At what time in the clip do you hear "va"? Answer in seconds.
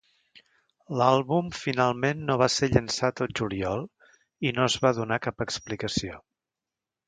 2.43-2.49, 4.87-4.97